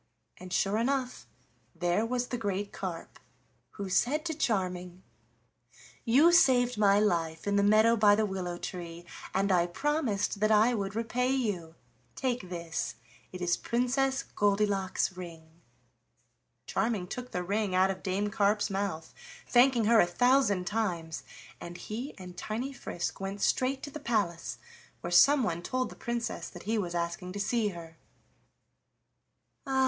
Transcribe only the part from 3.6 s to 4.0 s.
who